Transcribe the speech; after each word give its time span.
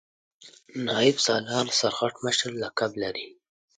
نایب 0.85 1.17
سالار 1.25 1.65
سرغټ 1.79 2.13
مشر 2.25 2.51
لقب 2.61 2.91
لري. 3.03 3.27